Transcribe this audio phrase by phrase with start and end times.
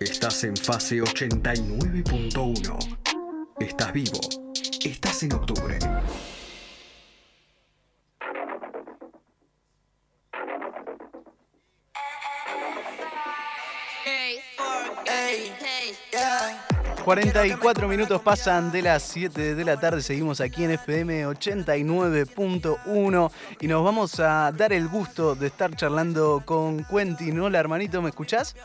[0.00, 2.98] Estás en fase 89.1.
[3.60, 4.18] Estás vivo.
[4.84, 5.78] Estás en octubre.
[17.04, 20.00] ...44 minutos pasan de las 7 de la tarde...
[20.00, 23.30] ...seguimos aquí en FM 89.1...
[23.60, 27.38] ...y nos vamos a dar el gusto de estar charlando con Quentin.
[27.40, 28.56] Hola hermanito, ¿me escuchás?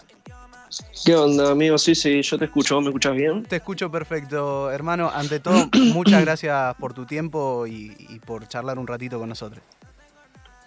[1.05, 1.77] ¿Qué onda, amigo?
[1.77, 2.75] Sí, sí, yo te escucho.
[2.75, 3.43] ¿Vos me escuchás bien?
[3.43, 5.09] Te escucho perfecto, hermano.
[5.13, 9.63] Ante todo, muchas gracias por tu tiempo y, y por charlar un ratito con nosotros.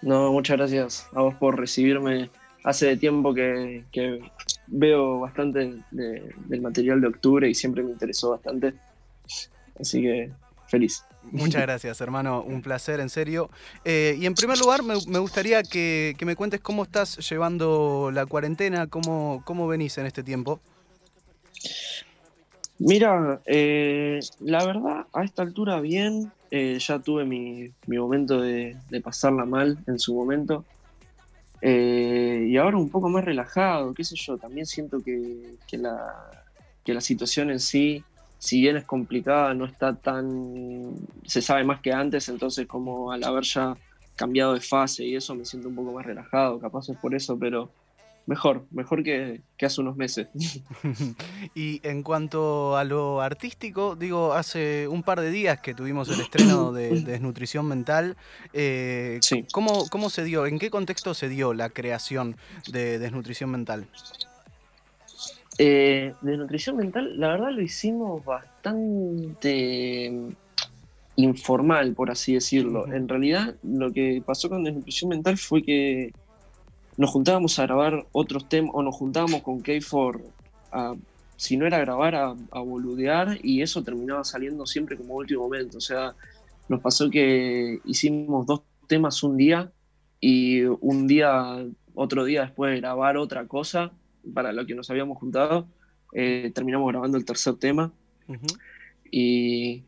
[0.01, 2.29] No, muchas gracias a vos por recibirme.
[2.65, 4.19] Hace tiempo que, que
[4.67, 8.73] veo bastante de- del material de octubre y siempre me interesó bastante.
[9.79, 10.31] Así que
[10.67, 11.03] feliz.
[11.31, 12.41] Muchas gracias, hermano.
[12.41, 13.49] Un placer, en serio.
[13.85, 18.87] Eh, y en primer lugar, me, gustaría que, me cuentes cómo estás llevando la cuarentena,
[18.87, 20.59] cómo, cómo venís en este tiempo.
[22.79, 26.31] Mira, eh, la verdad, a esta altura bien.
[26.51, 30.65] Eh, ya tuve mi, mi momento de, de pasarla mal en su momento.
[31.65, 34.37] Y ahora un poco más relajado, qué sé yo.
[34.37, 36.29] También siento que, que la,
[36.83, 38.03] que la situación en sí,
[38.43, 40.95] si bien es complicada, no está tan.
[41.25, 42.27] se sabe más que antes.
[42.27, 43.77] Entonces, como al haber ya
[44.17, 46.59] cambiado de fase y eso, me siento un poco más relajado.
[46.59, 47.71] Capaz es por eso, pero
[48.25, 50.27] mejor, mejor que, que hace unos meses.
[51.55, 56.19] y en cuanto a lo artístico, digo, hace un par de días que tuvimos el
[56.19, 58.17] estreno de, de Desnutrición Mental.
[58.51, 59.45] eh, Sí.
[59.53, 60.47] ¿cómo, ¿Cómo se dio?
[60.47, 62.35] ¿En qué contexto se dio la creación
[62.69, 63.87] de Desnutrición Mental?
[65.59, 70.29] Eh, de nutrición mental, la verdad lo hicimos bastante mm,
[71.17, 72.91] informal, por así decirlo.
[72.91, 76.11] En realidad, lo que pasó con desnutrición mental fue que
[76.97, 80.21] nos juntábamos a grabar otros temas, o nos juntábamos con K4
[80.71, 80.95] a,
[81.37, 85.77] si no era grabar, a, a boludear, y eso terminaba saliendo siempre como último momento.
[85.77, 86.15] O sea,
[86.67, 89.71] nos pasó que hicimos dos temas un día,
[90.25, 93.91] y un día, otro día después de grabar otra cosa,
[94.33, 95.67] para lo que nos habíamos juntado,
[96.13, 97.91] eh, terminamos grabando el tercer tema.
[99.11, 99.83] Y,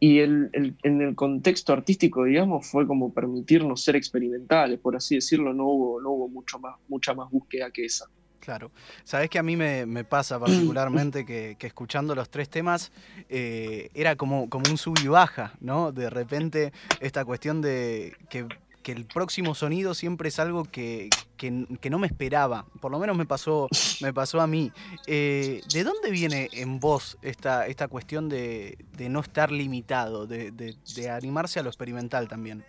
[0.00, 5.14] y el- el- en el contexto artístico, digamos, fue como permitirnos ser experimentales, por así
[5.16, 8.06] decirlo, no hubo, no hubo mucho más, mucha más búsqueda que esa.
[8.40, 8.72] Claro.
[9.04, 12.90] Sabes que a mí me, me pasa particularmente que, que escuchando los tres temas
[13.28, 15.92] eh, era como, como un sub y baja, ¿no?
[15.92, 18.44] De repente esta cuestión de que,
[18.82, 21.08] que el próximo sonido siempre es algo que,
[21.50, 22.64] que- no me esperaba.
[22.80, 23.68] Por lo menos me pasó,
[24.00, 24.70] me pasó a mí.
[25.06, 28.76] Eh, ¿De dónde viene en vos esta, esta cuestión de,
[29.10, 32.64] no estar limitado, de animarse a lo experimental también?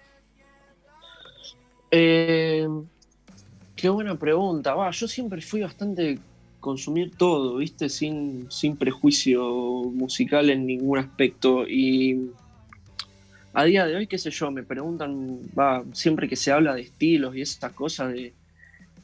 [1.96, 2.68] Eh,
[3.76, 4.74] qué buena pregunta.
[4.74, 6.18] Va, yo siempre fui bastante
[6.60, 7.88] consumir todo, ¿viste?
[7.88, 9.44] Sin, sin prejuicio
[9.94, 11.68] musical en ningún aspecto.
[11.68, 12.32] Y
[13.54, 16.82] a día de hoy, qué sé yo, me preguntan, va, siempre que se habla de
[16.82, 18.34] estilos y esas cosas de,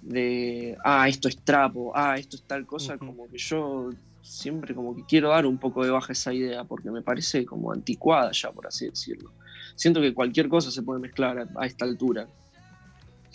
[0.01, 3.89] de ah, esto es trapo, ah, esto es tal cosa, como que yo
[4.21, 7.71] siempre como que quiero dar un poco de baja esa idea, porque me parece como
[7.71, 9.33] anticuada ya, por así decirlo.
[9.75, 12.27] Siento que cualquier cosa se puede mezclar a- a esta altura.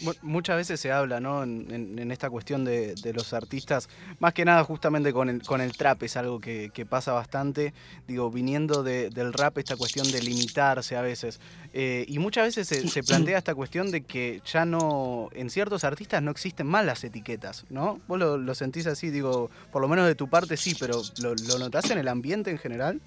[0.00, 1.43] Mu- Muchas veces se habla, ¿no?
[1.43, 3.88] En, en- en esta cuestión de, de los artistas,
[4.19, 7.72] más que nada justamente con el, con el trap, es algo que, pasa bastante,
[8.06, 11.41] digo, viniendo de- del rap, esta cuestión de limitarse a veces.
[11.72, 16.22] Eh, y muchas veces se, plantea esta cuestión de que ya no, en ciertos artistas
[16.22, 18.00] no existen más las etiquetas, ¿no?
[18.06, 19.11] ¿Vos lo, sentís así?
[19.11, 22.50] Digo, por lo menos de tu parte sí, pero ¿lo, lo notás en el ambiente
[22.50, 23.00] en general?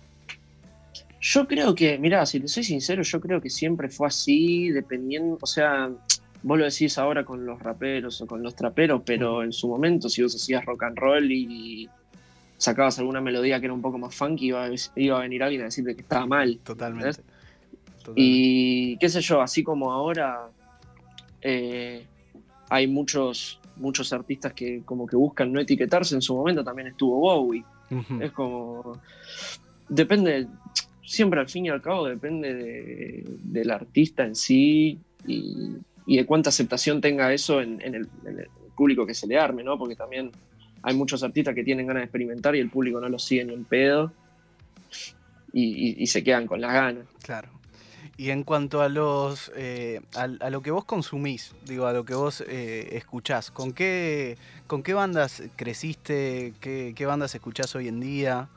[1.20, 5.38] Yo creo que, mirá, si te soy sincero, yo creo que siempre fue así, dependiendo,
[5.42, 5.90] o sea,
[6.44, 10.10] vos lo decís ahora con los raperos o con los traperos, pero en su momento,
[10.10, 11.90] si vos hacías rock and roll y
[12.58, 15.62] sacabas alguna melodía que era un poco más funky, iba a, iba a venir alguien
[15.62, 16.60] a decirte que estaba mal.
[16.64, 17.22] Totalmente.
[18.04, 18.14] Totalmente.
[18.16, 20.48] Y qué sé yo, así como ahora
[21.42, 22.06] eh,
[22.70, 27.18] hay muchos, muchos artistas que como que buscan no etiquetarse, en su momento también estuvo
[27.20, 27.64] Bowie.
[28.20, 29.00] Es como.
[29.88, 30.48] Depende.
[31.06, 36.26] Siempre al fin y al cabo depende de- del artista en sí y, y de
[36.26, 39.78] cuánta aceptación tenga eso en, en el, en el público que se le arme, ¿no?
[39.78, 40.32] Porque también
[40.82, 43.54] hay muchos artistas que tienen ganas de experimentar y el público no los sigue ni
[43.54, 44.12] en pedo
[45.52, 47.06] y, y- y se quedan con las ganas.
[47.22, 47.50] Claro.
[48.16, 52.04] Y en cuanto a los eh, a, a lo que vos consumís, digo, a lo
[52.06, 56.54] que vos eh, escuchás, ¿con qué, ¿con qué bandas creciste?
[56.62, 58.48] ¿Qué, qué bandas escuchás hoy en día?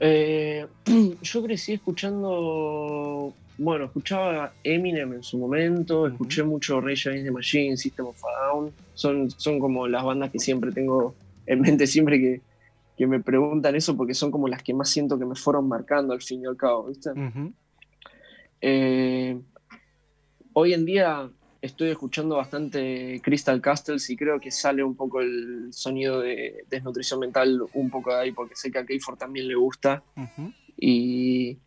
[0.00, 0.66] Eh,
[1.22, 7.76] yo crecí escuchando bueno, escuchaba Eminem en su momento, escuché mucho Rage Against the Machine,
[7.76, 8.72] System of a Down.
[8.94, 11.14] Son, son como las bandas que siempre tengo
[11.46, 12.40] en mente, siempre que,
[12.96, 16.12] que me preguntan eso, porque son como las que más siento que me fueron marcando
[16.12, 17.10] al fin y al cabo, ¿viste?
[18.60, 19.38] Eh,
[20.52, 21.28] hoy en día
[21.60, 27.20] estoy escuchando bastante Crystal Castles y creo que sale un poco el sonido de desnutrición
[27.20, 30.02] mental un poco de ahí, porque sé que a Keyford también le gusta.
[30.76, 31.58] y,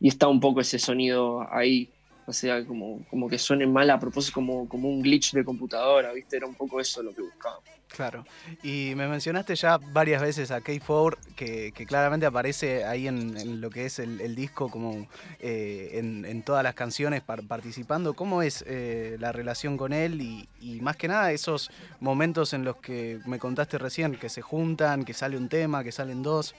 [0.00, 1.90] y, está un poco ese sonido ahí.
[2.28, 6.12] O sea, como, como que suene mal a propósito, como, como un glitch de computadora,
[6.12, 6.36] ¿viste?
[6.36, 7.60] Era un poco eso lo que buscaba.
[7.88, 8.26] Claro.
[8.62, 13.86] Y me mencionaste ya varias veces a K4, que, claramente aparece ahí en, lo que
[13.86, 15.06] es el, disco, como
[15.38, 18.14] eh, en, todas las canciones participando.
[18.14, 20.20] ¿Cómo es eh, la relación con él?
[20.20, 21.70] Y, más que nada, esos
[22.00, 25.92] momentos en los que me contaste recién, que se juntan, que sale un tema, que
[25.92, 26.54] salen dos.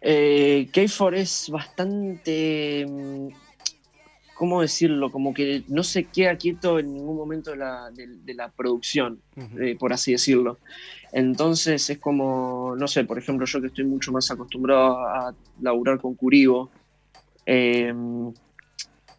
[0.00, 3.28] Eh, K4 es bastante mm,
[4.36, 5.10] ¿cómo decirlo?
[5.10, 9.18] Como que no se queda quieto en ningún momento de la, de, la producción,
[9.58, 10.58] eh, por así decirlo.
[11.10, 15.98] Entonces es como, no sé, por ejemplo, yo que estoy mucho más acostumbrado a laburar
[15.98, 16.70] con Curibo,
[17.46, 18.30] em,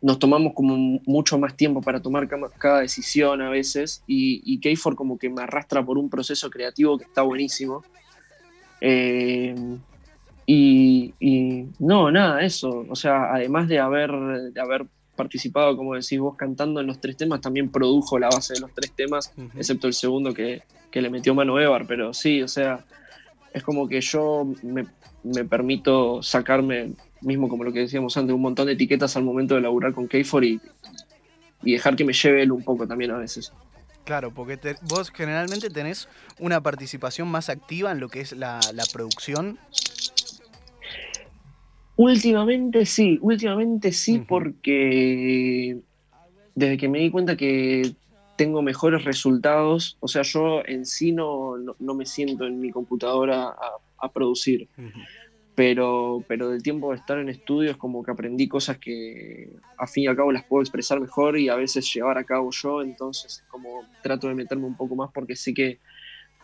[0.03, 0.77] nos tomamos como
[1.07, 2.27] mucho más tiempo para tomar
[2.59, 7.00] cada decisión a veces y, y Keyford como que me arrastra por un proceso creativo
[7.00, 7.83] que está buenísimo.
[8.79, 9.79] Em,
[10.50, 12.86] y, y, no, nada, eso.
[12.90, 14.12] O sea, además de haber,
[14.54, 14.86] de haber
[15.18, 18.72] participado, como decís vos, cantando en los tres temas, también produjo la base de los
[18.74, 20.64] tres temas, excepto el segundo que,
[20.94, 22.84] le metió mano Evar, pero sí, o sea,
[23.54, 24.88] es como que yo me,
[25.46, 29.62] permito sacarme, mismo como lo que decíamos antes, un montón de etiquetas al momento de
[29.62, 30.62] laburar con K4 y,
[31.62, 33.52] y dejar que me lleve él un poco también a veces.
[34.06, 36.08] Claro, porque vos generalmente tenés
[36.40, 39.60] una participación más activa en lo que es la, la producción
[41.98, 45.80] Últimamente sí, últimamente sí, porque
[46.54, 47.96] desde que me di cuenta que
[48.36, 53.56] tengo mejores resultados, o sea, yo en sí no, no, me siento en mi computadora
[53.98, 54.70] a, producir,
[55.56, 59.50] pero, pero del tiempo de estar en estudio es como que aprendí cosas que
[59.80, 62.52] a fin y al cabo las puedo expresar mejor y a veces llevar a cabo
[62.52, 65.80] yo, entonces como trato de meterme un poco más porque sí que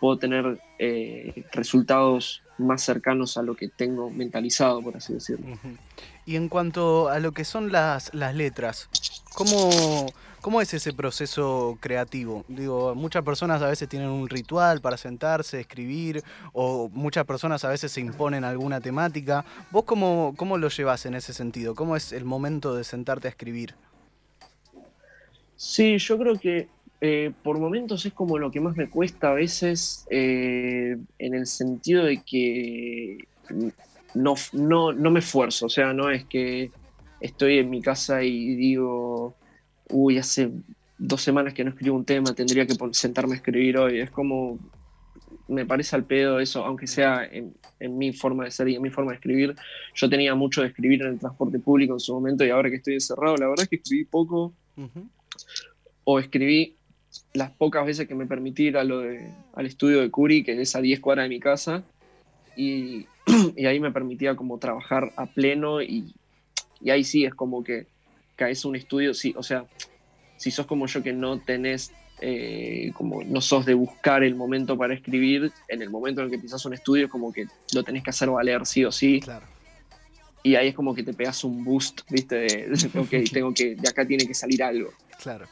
[0.04, 5.58] puedo tener eh, resultados más cercanos a lo que tengo mentalizado, por así decirlo.
[6.26, 8.90] Y en cuanto a lo que son las, las letras,
[9.34, 10.12] ¿cómo,
[10.42, 12.44] ¿cómo es ese proceso creativo?
[12.50, 16.22] Digo, muchas personas a veces tienen un ritual para sentarse, escribir,
[16.52, 19.46] o muchas personas a veces se imponen alguna temática.
[19.72, 21.76] ¿Vos cómo, cómo lo llevas en ese sentido?
[21.76, 23.74] ¿Cómo es el momento de sentarte a escribir?
[25.56, 26.68] Sí, yo creo que
[27.06, 31.48] eh, por momentos es como lo que más me cuesta a veces, eh, en el
[31.48, 33.18] sentido de que
[34.14, 36.72] no, no, no me esfuerzo, o sea, no es que
[37.20, 39.36] estoy en mi casa y digo,
[39.90, 40.50] uy, hace
[40.98, 44.00] dos semanas que no escribo un tema, tendría que sentarme a escribir hoy.
[44.00, 44.58] Es como,
[45.50, 47.54] me parece al pedo eso, aunque sea en,
[47.98, 49.56] mi forma de ser y en mi forma de escribir.
[49.94, 52.78] Yo tenía mucho de escribir en el transporte público en su momento y ahora que
[52.78, 54.54] estoy encerrado, la verdad es que escribí poco.
[56.06, 56.78] O escribí
[57.33, 60.62] las pocas veces que me permití ir a lo de, al estudio de Curi, que
[60.62, 61.83] es a 10 cuadras de mi casa,
[62.56, 63.07] y,
[63.65, 66.13] ahí me permitía como trabajar a pleno y,
[66.89, 67.88] ahí sí es como que
[68.35, 69.65] caes un estudio, sí, o sea,
[70.38, 71.91] si sos como yo que no tenés,
[72.21, 76.31] eh, como no sos de buscar el momento para escribir, en el momento en el
[76.31, 79.21] que pisas un estudio como que lo tenés que hacer valer sí o sí.
[80.45, 82.35] Y ahí es como que te pegas un boost, ¿viste?
[82.35, 84.92] De, ok, tengo que, de acá tiene que salir algo.
[85.21, 85.47] Claro.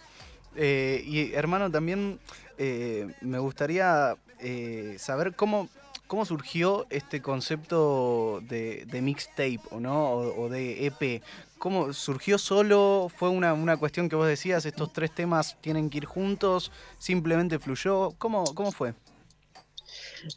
[0.55, 2.19] Eh, y hermano, también
[2.57, 5.69] eh, me gustaría eh, saber cómo,
[6.07, 10.11] cómo surgió este concepto de, mixtape ¿o ¿no?
[10.11, 11.23] O, de EP.
[11.57, 13.11] ¿Cómo surgió solo?
[13.15, 16.71] ¿Fue una, una, cuestión que vos decías, estos tres temas tienen que ir juntos?
[16.97, 18.11] ¿Simplemente fluyó?
[18.17, 18.93] ¿Cómo, cómo fue?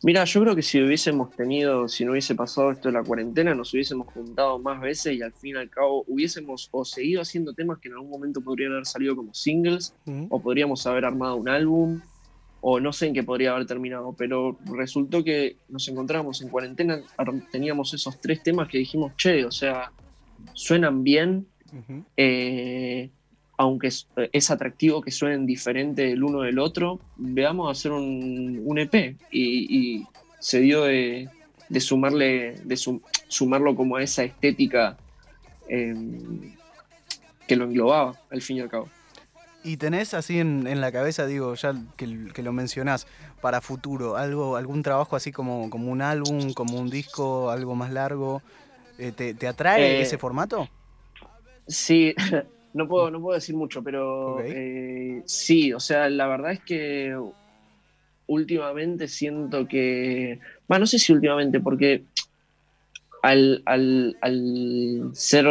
[0.03, 3.55] Mira, yo creo que si hubiésemos tenido, si no hubiese pasado esto de la cuarentena,
[3.55, 7.53] nos hubiésemos juntado más veces y al fin y al cabo hubiésemos o seguido haciendo
[7.53, 9.95] temas que en algún momento podrían haber salido como singles,
[10.29, 12.01] o podríamos haber armado un álbum,
[12.61, 17.03] o no sé en qué podría haber terminado, pero resultó que nos encontramos en cuarentena,
[17.53, 19.93] teníamos esos tres temas que dijimos, che, o sea,
[20.55, 21.47] suenan bien,
[23.57, 23.89] aunque
[24.33, 29.17] es, atractivo que suenen diferente el uno del otro, veamos hacer un, EP.
[29.31, 30.07] Y,
[30.41, 31.29] se dio de,
[31.79, 32.77] sumarle, de
[33.29, 34.97] sumarlo como a esa estética
[35.69, 36.53] em,
[37.47, 38.89] que lo englobaba, al fin y al cabo.
[39.63, 43.07] Y tenés así en, la cabeza, digo, ya que, lo mencionás,
[43.41, 47.91] para futuro, algo, algún trabajo así como, como un álbum, como un disco, algo más
[47.91, 48.43] largo,
[48.99, 50.69] eh, ¿te, atrae eh, ese formato?
[51.67, 52.15] Sí,
[52.75, 57.17] no puedo, no puedo decir mucho, pero eh, sí, o sea, la verdad es que
[58.27, 60.41] últimamente siento que.
[60.69, 62.05] Bueno, no sé si últimamente, porque
[63.23, 65.47] al, al- al ser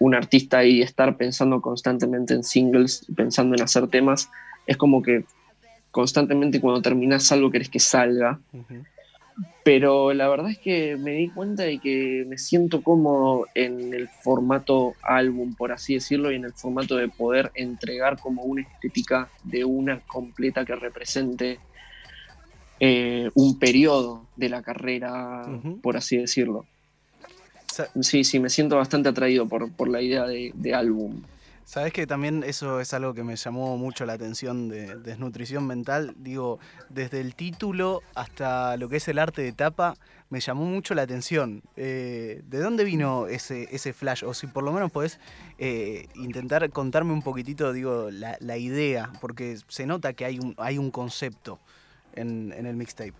[0.00, 4.30] un artista y estar pensando constantemente en singles, pensando en hacer temas,
[4.66, 5.24] es como que
[5.90, 8.40] constantemente cuando terminas algo querés que salga.
[9.68, 14.08] Pero la verdad es que me di cuenta de que me siento cómodo en el
[14.08, 19.30] formato álbum, por así decirlo, y en el formato de poder entregar como una estética
[19.42, 21.60] de una completa que represente
[22.80, 25.44] eh, un periodo de la carrera,
[25.82, 26.64] por así decirlo.
[28.00, 31.20] Sí, sí, me siento bastante atraído por, por la idea de, de álbum.
[31.68, 36.14] Sabes que también eso es algo que me llamó mucho la atención de desnutrición mental.
[36.16, 36.58] Digo,
[36.88, 39.94] desde el título hasta lo que es el arte de tapa,
[40.30, 41.62] me llamó mucho la atención.
[41.76, 44.24] Eh, ¿De dónde vino ese, flash?
[44.24, 45.20] O si por lo menos podés
[45.58, 50.78] eh, intentar contarme un poquitito, digo, la, idea, porque se nota que hay un, hay
[50.78, 51.58] un concepto
[52.14, 53.12] en, en el mixtape.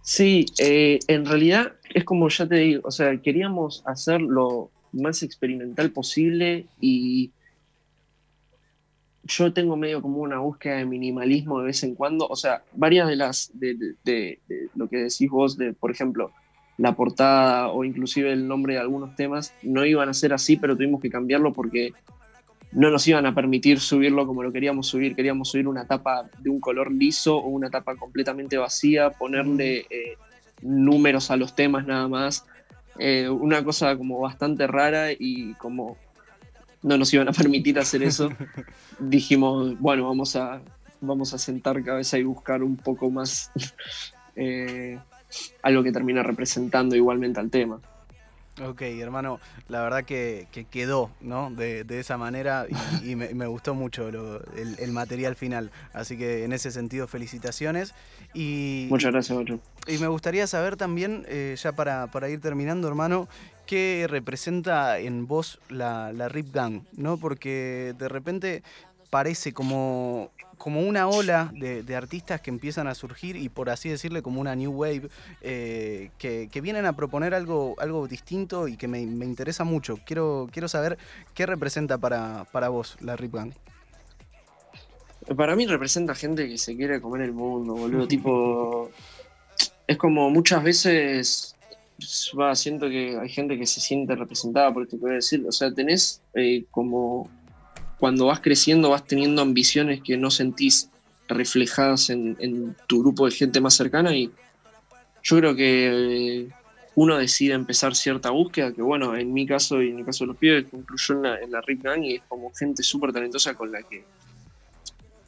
[0.00, 5.22] Sí, eh, en realidad es como ya te digo, o sea, queríamos hacer lo más
[5.22, 7.30] experimental posible y
[9.24, 13.08] yo tengo medio como una búsqueda de minimalismo de vez en cuando, o sea, varias
[13.08, 14.38] de las, de,
[14.74, 16.30] lo que decís vos, de, por ejemplo,
[16.78, 20.76] la portada o inclusive el nombre de algunos temas, no iban a ser así, pero
[20.76, 21.92] tuvimos que cambiarlo porque
[22.72, 25.14] no nos iban a permitir subirlo como lo queríamos subir.
[25.16, 30.16] Queríamos subir una tapa de un color liso o una tapa completamente vacía, ponerle eh,
[30.60, 32.44] números a los temas nada más.
[32.98, 35.96] Eh, una cosa como bastante rara y como
[36.82, 38.30] no nos iban a permitir hacer eso,
[38.98, 40.60] dijimos, bueno, vamos a,
[41.00, 43.50] vamos a sentar cabeza y buscar un poco más
[44.36, 44.98] eh,
[45.62, 47.80] algo que termina representando igualmente al tema.
[48.64, 51.50] Ok, hermano, la verdad que, que quedó, ¿no?
[51.50, 52.66] De, de esa manera
[53.02, 55.70] y, y me, me gustó mucho lo- el, el material final.
[55.92, 57.94] Así que en ese sentido, felicitaciones.
[58.32, 59.60] Y, Muchas gracias, Ocho.
[59.86, 63.28] y me gustaría saber también, eh, ya para, para ir terminando, hermano,
[63.66, 67.18] qué representa en vos la, la Rip Gang, ¿no?
[67.18, 68.62] Porque de repente
[69.10, 73.88] parece como, como una ola de, de artistas que empiezan a surgir y por así
[73.88, 75.08] decirle como una new wave
[75.42, 79.98] eh, que, que vienen a proponer algo, algo distinto y que me, me interesa mucho.
[80.04, 80.98] Quiero, quiero saber
[81.34, 83.52] qué representa para, para vos la Rip Gang.
[85.34, 88.06] Para mí representa gente que se quiere comer el mundo, boludo.
[88.08, 88.90] tipo.
[89.86, 91.56] Es como muchas veces.
[92.38, 95.44] Va, siento que hay gente que se siente representada por esto que voy a decir.
[95.46, 97.28] O sea, tenés eh, como.
[97.98, 100.90] Cuando vas creciendo, vas teniendo ambiciones que no sentís
[101.28, 104.14] reflejadas en, tu grupo de gente más cercana.
[104.14, 104.30] Y
[105.22, 106.48] yo creo que
[106.94, 108.72] uno decide empezar cierta búsqueda.
[108.72, 111.40] Que bueno, en mi caso y en el caso de los pibes, concluyó en la,
[111.40, 114.04] en Rick Gang y es como gente súper talentosa con la que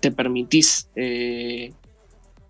[0.00, 1.72] te permitís, eh,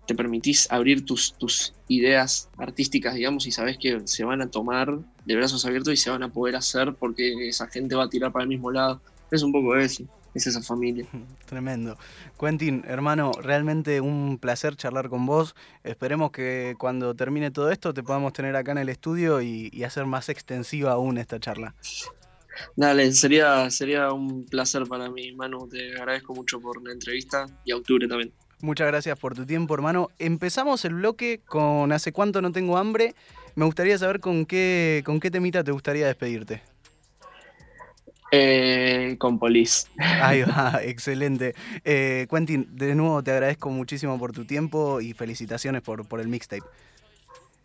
[0.05, 4.99] te permitís abrir tus, tus ideas artísticas, digamos, y sabes que se van a tomar
[5.25, 8.31] de brazos abiertos y se van a poder hacer porque esa gente va a tirar
[8.31, 9.01] para el mismo lado.
[9.31, 11.05] Es un poco eso, es esa familia.
[11.45, 11.97] Tremendo.
[12.39, 15.55] Quentin, hermano, realmente un placer charlar con vos.
[15.83, 19.83] Esperemos que cuando termine todo esto te podamos tener acá en el estudio y, y
[19.83, 21.75] hacer más extensiva aún esta charla.
[22.75, 25.67] Dale, sería, sería un placer para mí, Manu.
[25.67, 28.33] Te agradezco mucho por la entrevista y a Octubre también.
[28.61, 30.09] Muchas gracias por tu tiempo, hermano.
[30.19, 33.15] Empezamos el bloque con Hace cuánto no tengo hambre.
[33.55, 36.61] Me gustaría saber con qué, con qué temita te gustaría despedirte.
[38.31, 39.89] Eh, con Polis.
[39.97, 41.55] Ahí va, excelente.
[41.83, 46.27] Eh, Quentin, de nuevo te agradezco muchísimo por tu tiempo y felicitaciones por, por el
[46.27, 46.63] mixtape.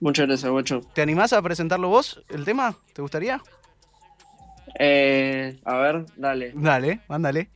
[0.00, 0.80] Muchas gracias, guacho.
[0.94, 2.76] ¿Te animás a presentarlo vos, el tema?
[2.92, 3.40] ¿Te gustaría?
[4.78, 6.52] Eh, a ver, dale.
[6.54, 7.49] Dale, mándale.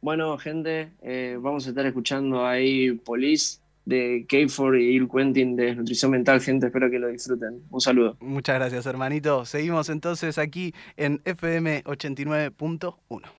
[0.00, 5.74] Bueno, gente, eh, vamos a estar escuchando ahí Police de K4 y Il Quentin de
[5.74, 6.66] Nutrición Mental, gente.
[6.66, 7.62] Espero que lo disfruten.
[7.70, 8.16] Un saludo.
[8.20, 9.44] Muchas gracias, hermanito.
[9.44, 13.24] Seguimos entonces aquí en FM 89.1.